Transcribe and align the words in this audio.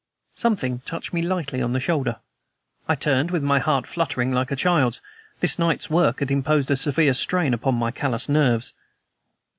Something 0.35 0.79
touched 0.79 1.13
me 1.13 1.21
lightly 1.21 1.61
on 1.61 1.73
the 1.73 1.79
shoulder. 1.79 2.15
I 2.87 2.95
turned, 2.95 3.29
with 3.29 3.43
my 3.43 3.59
heart 3.59 3.85
fluttering 3.85 4.33
like 4.33 4.49
a 4.49 4.55
child's. 4.55 4.99
This 5.41 5.59
night's 5.59 5.91
work 5.91 6.21
had 6.21 6.31
imposed 6.31 6.71
a 6.71 6.75
severe 6.75 7.13
strain 7.13 7.49
even 7.49 7.53
upon 7.53 7.75
my 7.75 7.91
callous 7.91 8.27
nerves. 8.27 8.73